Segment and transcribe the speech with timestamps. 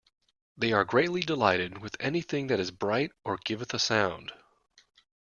[0.57, 4.31] They are greatly delighted with anything that is bright or giveth a sound.